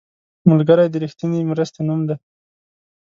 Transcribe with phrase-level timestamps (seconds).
[0.49, 2.15] ملګری د رښتینې مرستې نوم دی